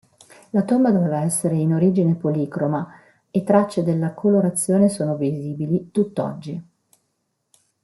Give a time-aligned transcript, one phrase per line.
[0.49, 2.87] La tomba doveva essere in origine policroma
[3.29, 6.67] e tracce della colorazione sono visibili tutt'oggi.